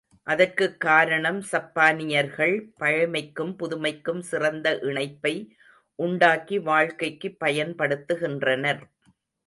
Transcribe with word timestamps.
அத்ற்குக் 0.27 0.77
காரணம் 0.79 1.41
சப்பானியர்கள் 1.51 2.55
பழைமைக்கும் 2.79 3.55
புதுமைக்கும் 3.59 4.19
சிறந்த 4.21 4.79
இணைப்பை 4.79 5.55
உண்டாக்கி 5.95 6.59
வாழ்க்கைக்குப் 6.59 7.37
பயன்படுத்துகின்றனர். 7.45 8.81